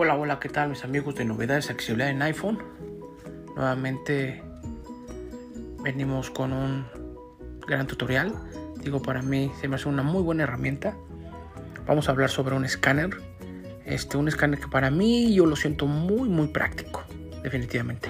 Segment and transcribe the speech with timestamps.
[0.00, 2.56] Hola, hola, ¿qué tal mis amigos de novedades accesibilidad en iPhone?
[3.56, 4.40] Nuevamente
[5.82, 6.86] venimos con un
[7.66, 8.32] gran tutorial.
[8.80, 10.96] Digo, para mí se me hace una muy buena herramienta.
[11.84, 13.10] Vamos a hablar sobre un escáner.
[13.86, 17.02] Este, un escáner que para mí yo lo siento muy, muy práctico,
[17.42, 18.08] definitivamente.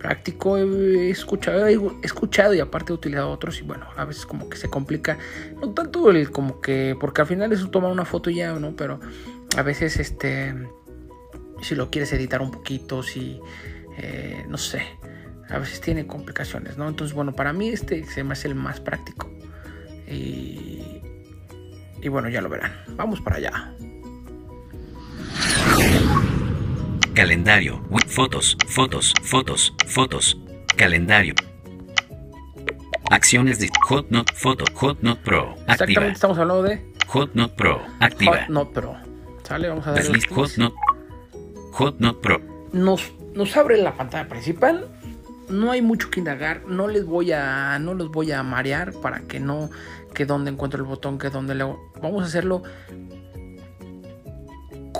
[0.00, 4.48] Práctico, he escuchado, he escuchado y aparte he utilizado otros y bueno, a veces como
[4.48, 5.16] que se complica,
[5.60, 8.74] no tanto el como que, porque al final eso toma una foto ya, ¿no?
[8.74, 8.98] Pero
[9.56, 10.54] a veces este
[11.62, 13.40] si lo quieres editar un poquito, si
[13.98, 14.82] eh, no sé,
[15.48, 16.88] a veces tiene complicaciones, ¿no?
[16.88, 19.30] Entonces, bueno, para mí este se me hace el más práctico.
[20.06, 21.02] Y,
[22.02, 22.72] y bueno, ya lo verán.
[22.96, 23.74] Vamos para allá.
[27.14, 30.40] Calendario, fotos, fotos, fotos, fotos,
[30.76, 31.34] calendario.
[33.10, 35.50] Acciones de HotNote Photo, HotNote Pro.
[35.50, 35.72] Activa.
[35.72, 37.82] Exactamente, estamos hablando de HotNote Pro.
[37.98, 38.44] Activa.
[38.44, 38.96] HotNote Pro.
[39.42, 39.68] ¿Sale?
[39.68, 40.20] Vamos a darle
[41.72, 42.40] HotNote Pro.
[42.72, 44.88] Nos, nos abre la pantalla principal.
[45.48, 46.66] No hay mucho que indagar.
[46.66, 47.78] No les voy a.
[47.78, 49.70] No los voy a marear para que no.
[50.14, 51.64] Que donde encuentro el botón, que donde le.
[52.00, 52.62] Vamos a hacerlo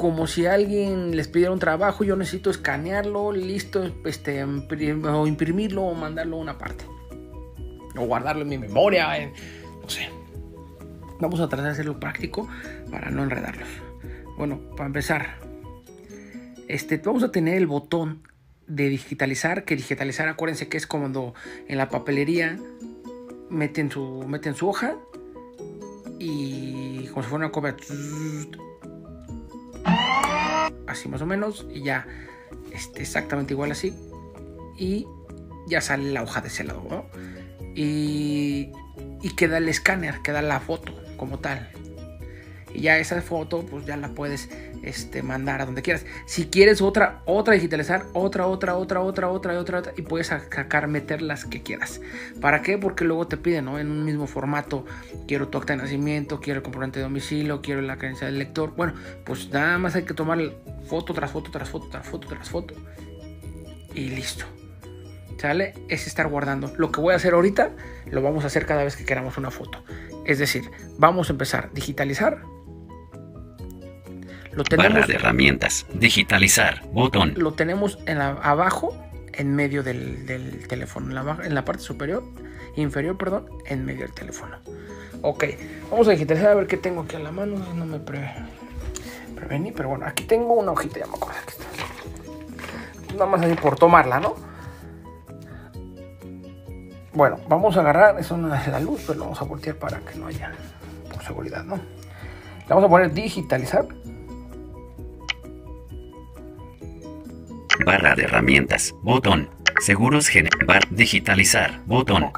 [0.00, 5.94] como si alguien les pidiera un trabajo, yo necesito escanearlo, listo, este, o imprimirlo o
[5.94, 6.86] mandarlo a una parte.
[7.98, 9.30] O guardarlo en mi memoria,
[9.82, 10.08] no sé.
[11.20, 12.48] Vamos a tratar de hacerlo práctico
[12.90, 13.68] para no enredarlos.
[14.38, 15.39] Bueno, para empezar,
[16.74, 18.22] este, vamos a tener el botón
[18.66, 21.34] de digitalizar, que digitalizar, acuérdense que es cuando
[21.66, 22.58] en la papelería
[23.48, 24.96] meten su, meten su hoja
[26.20, 27.76] y como si fuera una copia,
[30.86, 32.06] así más o menos, y ya
[32.72, 33.92] este, exactamente igual así,
[34.78, 35.06] y
[35.66, 37.06] ya sale la hoja de ese lado.
[37.74, 38.70] Y,
[39.22, 41.70] y queda el escáner, queda la foto como tal.
[42.72, 44.48] Y ya esa foto, pues ya la puedes
[44.82, 46.06] este, mandar a donde quieras.
[46.26, 50.88] Si quieres otra, otra digitalizar, otra, otra, otra, otra, otra, otra, otra, y puedes sacar,
[50.88, 52.00] meter las que quieras.
[52.40, 52.78] ¿Para qué?
[52.78, 53.78] Porque luego te piden, ¿no?
[53.78, 54.84] En un mismo formato,
[55.26, 58.74] quiero tu acta de nacimiento, quiero el comprobante de domicilio, quiero la creencia del lector.
[58.76, 58.94] Bueno,
[59.24, 60.38] pues nada más hay que tomar
[60.86, 62.74] foto tras foto, tras foto, tras foto, tras foto.
[63.94, 64.44] Y listo.
[65.38, 65.72] ¿Sale?
[65.88, 66.70] Es estar guardando.
[66.76, 67.70] Lo que voy a hacer ahorita,
[68.10, 69.82] lo vamos a hacer cada vez que queramos una foto.
[70.26, 72.42] Es decir, vamos a empezar digitalizar
[74.60, 75.86] lo tenemos, Barra de herramientas.
[75.94, 76.82] Digitalizar.
[76.92, 77.34] Botón.
[77.36, 78.96] Lo tenemos en abajo,
[79.32, 80.26] en medio del,
[80.68, 81.08] teléfono.
[81.08, 82.22] En la, en la, parte superior,
[82.76, 84.56] inferior, perdón, en medio del teléfono.
[85.22, 85.44] Ok,
[85.90, 87.56] vamos a digitalizar a ver qué tengo aquí a la mano.
[87.74, 91.38] No me prevení, pero bueno, aquí tengo una hojita, ya me acuerdo.
[91.40, 93.14] Aquí está.
[93.14, 94.34] Nada más así por tomarla, ¿no?
[97.12, 99.98] Bueno, vamos a agarrar, eso no es la luz, pero lo vamos a voltear para
[99.98, 100.52] que no haya,
[101.12, 101.76] por seguridad, ¿no?
[101.76, 103.86] Le vamos a poner digitalizar.
[107.84, 109.48] Barra de herramientas, botón,
[109.80, 110.30] seguros
[110.90, 112.30] digitalizar, botón.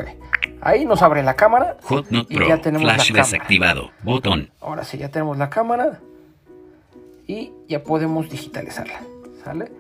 [0.60, 1.76] Ahí nos abre la cámara.
[1.82, 4.50] HotNote Pro, ya tenemos flash desactivado, botón.
[4.60, 6.00] Ahora sí, ya tenemos la cámara
[7.26, 9.00] y ya podemos digitalizarla,
[9.44, 9.70] ¿sale?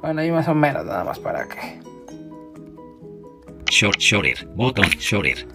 [0.00, 1.80] Bueno, ahí más o menos, nada más para que...
[3.66, 5.46] Short, shorter, botón, shorter.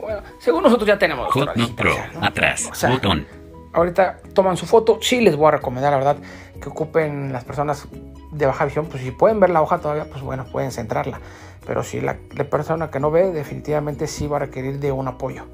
[0.00, 1.28] Bueno, según nosotros ya tenemos.
[1.34, 3.26] HotNote Pro, atrás, botón.
[3.74, 6.16] Ahorita toman su foto, sí les voy a recomendar, la verdad,
[6.62, 7.88] que ocupen las personas
[8.30, 11.20] de baja visión, pues si pueden ver la hoja todavía, pues bueno, pueden centrarla.
[11.66, 12.16] Pero si la,
[12.50, 15.44] persona que no ve, definitivamente sí va a requerir de un apoyo.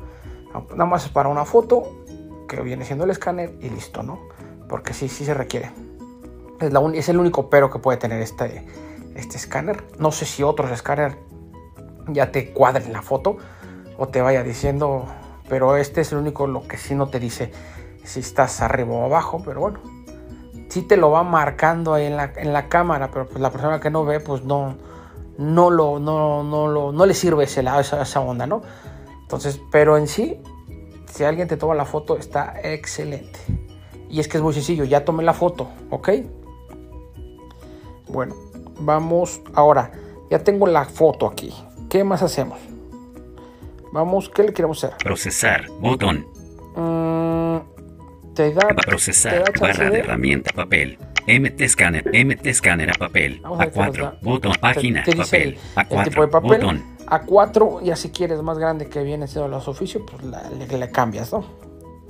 [0.71, 2.05] Nada más es para una foto,
[2.49, 4.21] que viene siendo el escáner y listo, ¿no?
[4.69, 5.73] Porque sí, sí se requiere.
[6.61, 8.67] Es, la es el único pero que puede tener este,
[9.15, 9.85] este escáner.
[9.99, 11.17] No sé si otros escáner
[12.07, 13.37] ya te cuadren la foto
[13.99, 15.07] o te vaya diciendo,
[15.49, 17.51] pero este es el único lo que sí no te dice
[18.05, 19.81] si estás arriba o abajo, pero bueno,
[20.69, 23.81] sí te lo va marcando ahí en la, en la cámara, pero pues la persona
[23.81, 24.77] que no ve, pues no,
[25.39, 28.63] no, lo, no, no, lo, no le sirve esa, esa onda, ¿no?
[29.23, 30.41] Entonces, pero en sí,
[31.07, 33.39] si alguien te toma la foto, está excelente.
[34.11, 36.11] Y es que es muy sencillo, ya tomé la foto, ¿ok?
[38.09, 38.35] Bueno,
[38.81, 39.91] vamos ahora.
[40.31, 41.55] Ya tengo la foto aquí.
[41.89, 42.59] ¿Qué más hacemos?
[43.93, 44.97] Vamos, ¿qué le queremos hacer?
[44.99, 46.27] Procesar, botón.
[48.39, 50.97] Te da, procesar, barra de herramienta, papel.
[51.27, 53.43] MT Scanner, MT Scanner a papel.
[53.43, 55.59] A4, botón, página, papel.
[55.75, 56.85] A4, botón.
[57.09, 61.33] A4, y así quieres más grande que viene siendo los oficios, pues le, le, cambias,
[61.33, 61.45] ¿no?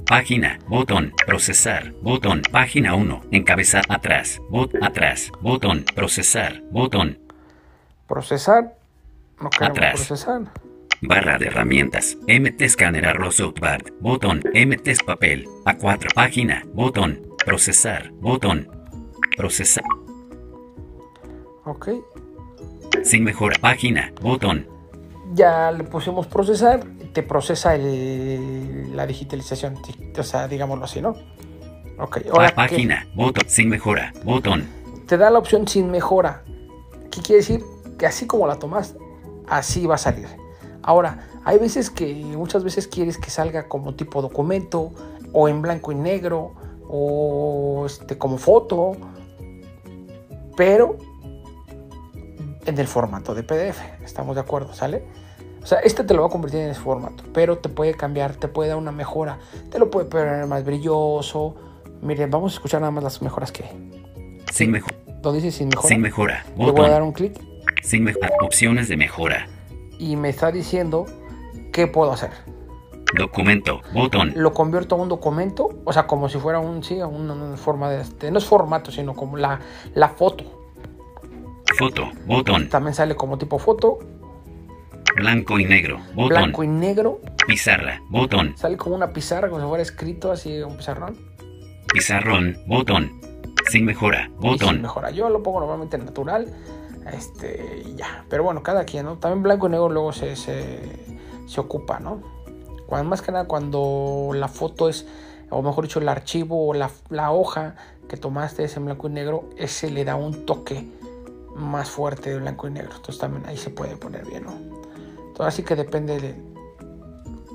[0.06, 7.19] Página, botón, procesar, botón, página 1, encabezar, atrás, bot, atrás, botón, procesar, botón.
[8.06, 8.74] Procesar,
[9.40, 9.94] no queremos atrás.
[9.94, 10.42] procesar.
[11.02, 12.16] Barra de herramientas.
[12.26, 13.40] MT Scanner arroz
[14.00, 14.42] Botón.
[14.52, 15.46] MT Papel.
[15.64, 16.12] A4.
[16.14, 16.64] Página.
[16.72, 17.20] Botón.
[17.44, 18.10] Procesar.
[18.14, 18.68] Botón.
[19.36, 19.84] Procesar.
[21.64, 21.90] Ok.
[23.02, 23.56] Sin mejora.
[23.60, 24.12] Página.
[24.20, 24.66] Botón.
[25.34, 26.80] Ya le pusimos procesar.
[27.12, 29.76] Te procesa el, la digitalización.
[30.18, 31.14] O sea, digámoslo así, ¿no?
[31.98, 32.18] Ok.
[32.32, 33.06] Ahora página.
[33.14, 33.44] Botón.
[33.48, 34.12] Sin mejora.
[34.24, 34.66] Botón.
[35.06, 36.42] Te da la opción sin mejora.
[37.10, 37.64] ¿Qué quiere decir?
[37.98, 38.96] Que así como la tomas,
[39.48, 40.26] así va a salir.
[40.82, 44.92] Ahora, hay veces que muchas veces quieres que salga como tipo documento
[45.32, 46.52] o en blanco y negro
[46.88, 48.96] o este, como foto,
[50.56, 50.96] pero
[52.66, 53.80] en el formato de PDF.
[54.04, 54.72] ¿Estamos de acuerdo?
[54.75, 55.04] ¿Sale?
[55.62, 58.36] O sea, este te lo va a convertir en ese formato, pero te puede cambiar,
[58.36, 59.38] te puede dar una mejora,
[59.70, 61.56] te lo puede poner más brilloso.
[62.00, 63.64] Miren, vamos a escuchar nada más las mejoras que.
[64.52, 64.96] Sin mejora.
[65.20, 65.88] ¿Dónde dice sin mejora?
[65.88, 66.46] Sin mejora.
[66.56, 67.38] Le voy a dar un clic.
[67.82, 68.31] Sin mejora.
[68.40, 69.48] Opciones de mejora.
[69.98, 71.06] Y me está diciendo
[71.72, 72.30] qué puedo hacer.
[73.16, 74.32] Documento, botón.
[74.36, 78.02] Lo convierto a un documento, o sea, como si fuera un, sí, una, forma de
[78.02, 79.60] este, no es formato, sino como la,
[79.94, 80.44] la foto.
[81.78, 82.68] Foto, botón.
[82.68, 83.98] También sale como tipo foto.
[85.16, 86.28] Blanco y negro, botón.
[86.28, 87.20] Blanco y negro.
[87.46, 88.54] Pizarra, botón.
[88.58, 91.16] Sale como una pizarra, como si fuera escrito así, un pizarrón.
[91.92, 93.20] Pizarrón, botón.
[93.70, 94.74] Sin mejora, botón.
[94.74, 95.10] sin mejora.
[95.10, 96.54] Yo lo pongo normalmente natural.
[97.12, 98.25] Este, ya.
[98.28, 99.16] Pero bueno, cada quien, ¿no?
[99.19, 100.78] También blanco y negro luego se, se,
[101.46, 102.22] se ocupa, ¿no?
[102.87, 105.06] Cuando, más que nada cuando la foto es,
[105.50, 107.76] o mejor dicho, el archivo o la, la hoja
[108.08, 110.88] que tomaste es en blanco y negro, ese le da un toque
[111.55, 112.93] más fuerte de blanco y negro.
[112.96, 114.52] Entonces también ahí se puede poner bien, ¿no?
[114.52, 116.34] Entonces así que depende de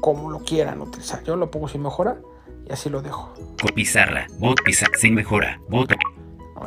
[0.01, 1.23] cómo lo quieran utilizar.
[1.23, 2.17] Yo lo pongo sin mejora
[2.67, 3.33] y así lo dejo.
[3.73, 5.97] Pizarra, bot pizarra, sin mejora, botón.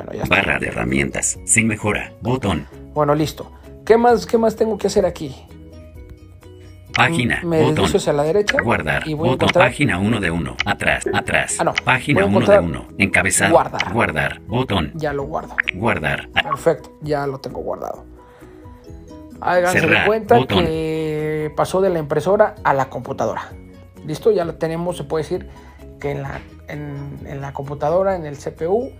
[0.06, 2.66] Bueno, ya Barra de herramientas, sin mejora, botón.
[2.94, 3.50] Bueno, listo.
[3.84, 5.34] ¿Qué más, qué más tengo que hacer aquí?
[6.94, 7.40] Página.
[7.42, 7.84] Me botón.
[7.84, 8.56] hacia la derecha.
[8.62, 9.06] Guardar.
[9.06, 9.50] Y voy botón.
[9.52, 10.56] Página 1 de 1.
[10.64, 11.04] Atrás.
[11.12, 11.56] Atrás.
[11.58, 11.74] Ah, no.
[11.84, 12.88] Página 1 de 1.
[12.98, 13.52] Encabezado.
[13.52, 13.92] Guardar.
[13.92, 14.40] Guardar.
[14.46, 14.92] Botón.
[14.94, 15.56] Ya lo guardo.
[15.74, 16.28] Guardar.
[16.30, 16.96] Perfecto.
[17.02, 18.04] Ya lo tengo guardado.
[19.40, 23.50] Háganse de cuenta que pasó de la impresora a la computadora.
[24.06, 24.30] ¿Listo?
[24.30, 24.96] Ya lo tenemos.
[24.96, 25.48] Se puede decir
[26.00, 28.92] que en la, en, en la computadora, en el CPU,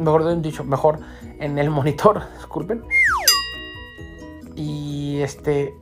[0.00, 0.98] mejor dicho, mejor
[1.38, 2.84] en el monitor, disculpen.
[4.56, 5.74] Y este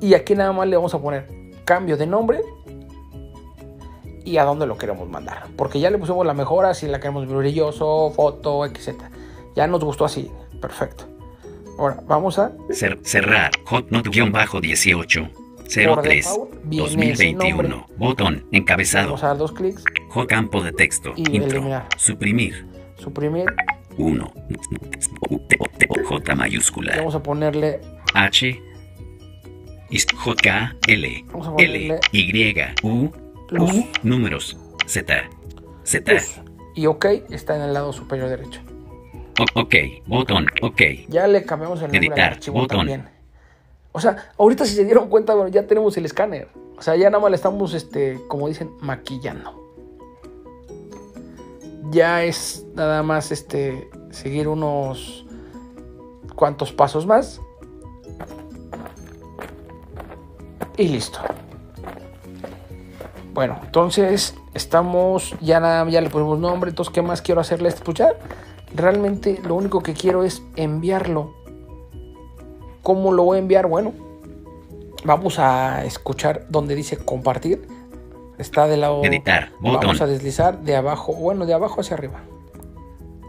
[0.00, 1.26] y aquí nada más le vamos a poner
[1.64, 2.40] cambio de nombre
[4.24, 5.46] y a dónde lo queremos mandar.
[5.56, 8.94] Porque ya le pusimos la mejora, si la queremos brilloso, foto, etc.
[9.56, 10.30] Ya nos gustó así.
[10.60, 11.04] Perfecto.
[11.78, 12.52] Ahora, vamos a...
[12.70, 13.50] cerrar.
[13.64, 15.30] Hotnote-18.
[15.68, 17.86] 03 2021.
[17.96, 18.46] Botón.
[18.52, 19.06] Encabezado.
[19.06, 19.84] Vamos a dar dos clics.
[20.10, 21.12] Hot campo de texto.
[21.16, 21.62] Y Intro.
[21.96, 22.66] Suprimir.
[22.96, 23.46] Suprimir.
[23.98, 24.32] 1.
[26.04, 26.96] J mayúscula.
[26.96, 27.80] Vamos a ponerle
[28.14, 28.62] H
[30.14, 31.24] J, L,
[31.58, 33.10] L, Y, U,
[33.52, 35.28] U, números, Z,
[35.84, 36.12] Z.
[36.74, 38.60] Y OK está en el lado superior derecho.
[39.54, 39.74] ok,
[40.06, 40.82] botón, OK.
[41.08, 43.08] Ya le cambiamos el nombre al archivo también.
[43.98, 46.46] O sea, ahorita si se dieron cuenta, bueno, ya tenemos el escáner.
[46.78, 49.60] O sea, ya nada más le estamos, este, como dicen, maquillando.
[51.90, 55.26] Ya es nada más, este, seguir unos
[56.36, 57.40] cuantos pasos más
[60.76, 61.18] y listo.
[63.34, 67.68] Bueno, entonces estamos, ya, nada, ya le ponemos nombre, entonces ¿qué más quiero hacerle?
[67.68, 68.16] Escuchar.
[68.72, 71.37] Realmente lo único que quiero es enviarlo.
[72.88, 73.66] ¿Cómo lo voy a enviar?
[73.66, 73.92] Bueno,
[75.04, 77.68] vamos a escuchar donde dice compartir.
[78.38, 79.04] Está de lado.
[79.04, 79.50] Editar.
[79.60, 82.22] Vamos a deslizar de abajo, bueno, de abajo hacia arriba.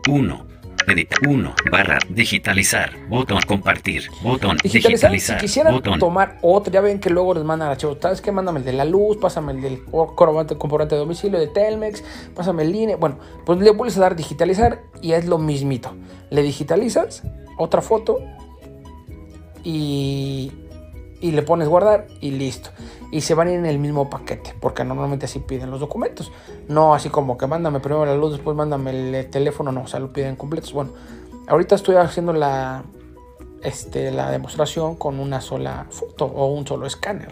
[0.08, 0.46] 1.
[0.88, 7.10] Editar 1 barra digitalizar, botón compartir, botón digitalizar, si quisieran tomar otro, ya ven que
[7.10, 8.32] luego les mandan archivos, ¿sabes qué?
[8.32, 10.56] Mándame el de la luz, pásame el del comprobante
[10.96, 12.02] de domicilio de Telmex,
[12.34, 15.96] pásame el INE, bueno, pues le vuelves a dar digitalizar y es lo mismito.
[16.30, 17.24] Le digitalizas
[17.58, 18.20] otra foto
[19.64, 20.52] y
[21.22, 22.70] y le pones guardar y listo.
[23.12, 26.32] Y se van a ir en el mismo paquete, porque normalmente así piden los documentos.
[26.68, 30.00] No así como que mándame primero la luz, después mándame el teléfono, no, o sea,
[30.00, 30.72] lo piden completos.
[30.74, 30.92] Bueno,
[31.48, 32.84] ahorita estoy haciendo la,
[33.64, 37.30] este, la demostración con una sola foto o un solo escáner.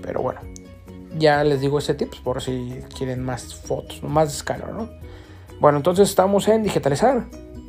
[0.00, 0.40] Pero bueno,
[1.18, 4.88] ya les digo ese tips por si quieren más fotos, más escáner, ¿no?
[5.60, 7.26] Bueno, entonces estamos en digitalizar.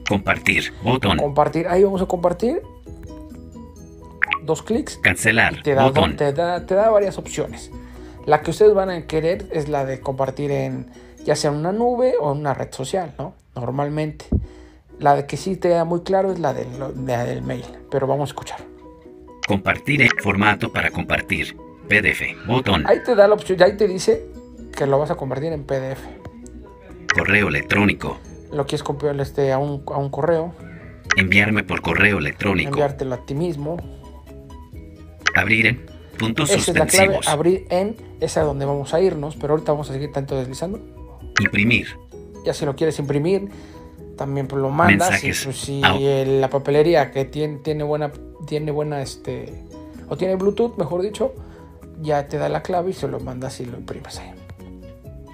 [0.07, 1.17] Compartir, botón.
[1.17, 2.61] Compartir, ahí vamos a compartir
[4.45, 4.97] dos clics.
[4.97, 5.61] Cancelar.
[5.63, 7.71] te da, Te, da, te da varias opciones.
[8.25, 10.87] La que ustedes van a querer es la de compartir en
[11.23, 13.33] ya sea en una nube o en una red social, ¿no?
[13.55, 14.25] Normalmente.
[14.99, 16.67] La de que sí te da muy claro es la del,
[17.05, 18.59] del mail, pero vamos a escuchar.
[19.47, 21.57] Compartir en formato para compartir.
[21.89, 22.85] PDF, botón.
[22.87, 24.25] Ahí te da la opción, ahí te dice
[24.75, 25.99] que lo vas a convertir en PDF.
[27.13, 28.19] Correo electrónico.
[28.51, 30.53] lo quieres copiar este, a, un, a un correo.
[31.17, 32.69] Enviarme por correo electrónico.
[32.69, 33.77] Enviártelo a ti mismo.
[35.35, 35.85] Abrir en
[36.17, 39.71] puntos Esa es la clave, abrir en, esa es donde vamos a irnos, pero ahorita
[39.71, 40.79] vamos a seguir tanto deslizando.
[41.39, 41.87] Imprimir.
[42.45, 43.49] Ya si lo quieres imprimir,
[44.17, 45.21] también pues lo mandas.
[45.21, 48.11] Pues, si la papelería que tiene, tiene buena,
[48.47, 49.63] tiene buena, este,
[50.09, 51.33] o tiene Bluetooth, mejor dicho,
[52.01, 54.31] ya te da la clave y se lo mandas y lo imprimes ahí.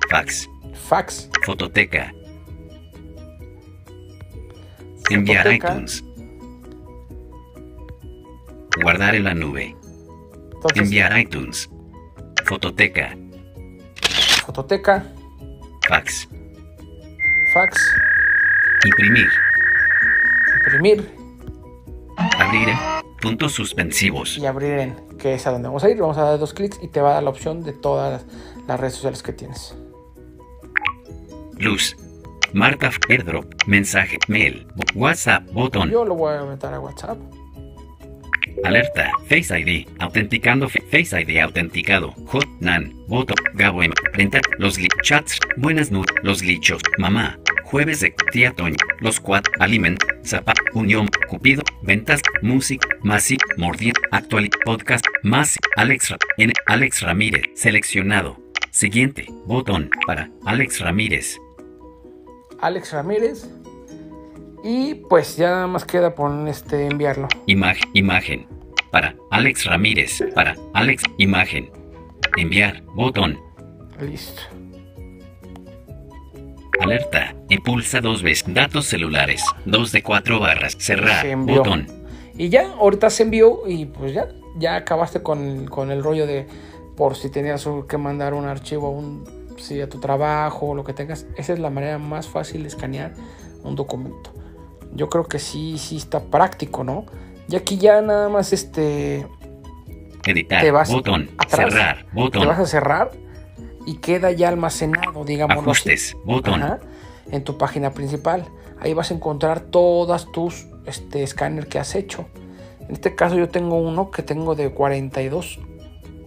[0.09, 0.49] Fax.
[0.73, 1.29] Fax.
[1.45, 2.13] Fototeca.
[5.09, 6.03] Enviar iTunes.
[8.81, 9.75] Guardar en la nube.
[10.75, 11.69] Enviar iTunes.
[12.45, 13.15] Fototeca.
[14.45, 15.05] Fototeca.
[15.87, 16.27] Fax.
[17.53, 17.91] Fax.
[18.85, 19.27] Imprimir.
[20.57, 21.15] Imprimir.
[22.37, 22.77] Abrir en
[23.21, 24.37] puntos suspensivos.
[24.37, 25.97] Y abrir en, que es a donde vamos a ir.
[25.97, 28.25] Vamos a dar dos clics y te va a dar la opción de todas
[28.67, 29.75] las redes sociales que tienes.
[31.57, 31.95] Luz.
[32.51, 35.91] Marca airdrop, mensaje, mail, WhatsApp, botón.
[35.91, 37.19] Yo lo voy a meter a WhatsApp.
[38.63, 45.91] Alerta, Face ID, autenticando Face ID autenticado, Hot, Nan, Voto, Gabo, Prenta, los chats, buenas
[45.91, 52.21] noches, los glitchos, mamá, jueves de tía Toño, los quad, aliment, zapa, unión, cupido, ventas,
[52.41, 58.37] music, masi, mordir, actual, podcast, más, Alex, N, Alex Ramírez, seleccionado.
[58.71, 61.37] Siguiente, botón, para, Alex Ramírez.
[62.61, 63.49] Alex Ramírez.
[64.63, 67.27] Y pues ya nada más queda poner este enviarlo.
[67.45, 68.47] Imagen, imagen.
[68.91, 70.23] Para Alex Ramírez.
[70.35, 71.69] Para Alex, imagen.
[72.37, 73.39] Enviar, botón.
[74.01, 74.41] Listo.
[76.81, 77.35] Alerta.
[77.49, 78.53] Impulsa dos veces.
[78.53, 79.43] Datos celulares.
[79.65, 80.75] Dos de cuatro barras.
[80.77, 81.25] Cerrar.
[81.37, 81.87] Botón.
[82.37, 86.47] Y ya, ahorita se envió y pues ya, ya acabaste con, con el rollo de
[86.95, 89.23] por si tenías que mandar un archivo un,
[89.57, 91.25] si a tu trabajo o lo que tengas.
[91.37, 93.13] Esa es la manera más fácil de escanear
[93.63, 94.38] un documento
[94.93, 97.05] yo creo que sí, sí está práctico, ¿no?
[97.47, 99.25] Y aquí ya nada más este...
[100.25, 102.41] Editar, te vas botón, cerrar, botón.
[102.41, 103.11] Te vas a cerrar
[103.85, 105.57] y queda ya almacenado, digamos.
[105.57, 106.61] Ajustes, botón.
[107.31, 108.45] en tu página principal.
[108.79, 112.25] Ahí vas a encontrar todas tus este, escáner que has hecho.
[112.81, 115.59] En este caso yo tengo uno que tengo de 42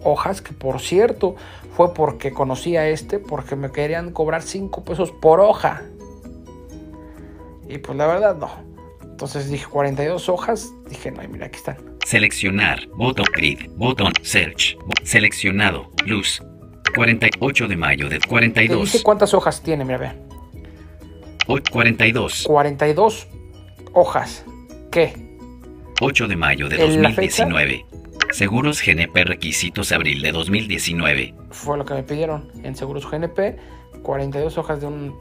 [0.03, 1.35] hojas, que por cierto
[1.75, 5.83] fue porque conocí a este, porque me querían cobrar 5 pesos por hoja.
[7.67, 8.49] Y pues la verdad no.
[9.03, 10.73] Entonces dije 42 hojas.
[10.89, 11.77] Dije, no, mira, aquí están.
[12.05, 16.41] Seleccionar, botón grid, botón search, seleccionado, luz.
[16.95, 18.77] 48 de mayo de 42.
[18.77, 20.11] Te dice cuántas hojas tiene, mira, ve.
[21.71, 22.43] 42.
[22.45, 23.27] 42
[23.93, 24.45] hojas.
[24.91, 25.13] ¿Qué?
[26.01, 27.85] 8 de mayo de 2019.
[28.31, 31.35] Seguros GNP requisitos abril de 2019.
[31.51, 33.57] Fue lo que me pidieron en Seguros GNP.
[34.01, 35.15] 42 hojas de un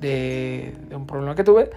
[0.00, 1.70] de, un problema que tuve.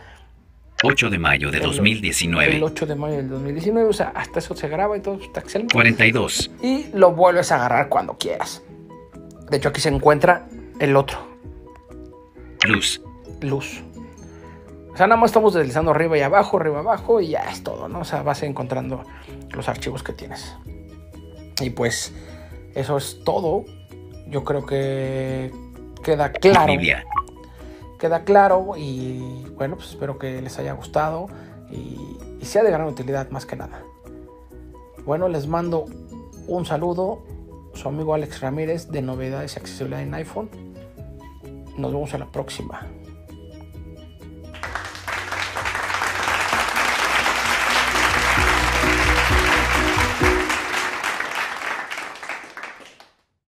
[0.83, 2.57] 8 de mayo de 2019.
[2.57, 5.39] El 8 de mayo del 2019, o sea, hasta eso se graba y todo está
[5.39, 5.73] excelente.
[5.73, 6.51] 42.
[6.61, 8.63] Y lo vuelves a agarrar cuando quieras.
[9.49, 10.47] De hecho, aquí se encuentra
[10.79, 11.17] el otro.
[12.67, 13.01] Luz.
[13.41, 13.81] Luz.
[14.93, 17.63] O sea, nada más estamos deslizando arriba y abajo, arriba y abajo y ya es
[17.63, 18.01] todo, ¿no?
[18.01, 19.03] O sea, vas encontrando
[19.51, 20.55] los archivos que tienes.
[21.61, 22.13] Y pues,
[22.75, 23.65] eso es todo.
[24.27, 25.51] Yo creo que
[26.03, 26.73] queda claro
[28.03, 31.27] queda claro y bueno, pues espero que les haya gustado
[31.71, 33.81] y, sea de gran utilidad más que nada.
[35.05, 35.85] Bueno, les mando
[36.45, 37.23] un saludo,
[37.73, 40.49] su amigo Alex Ramírez de Novedades y Accesibilidad en iPhone.
[41.77, 42.85] Nos vemos en la próxima.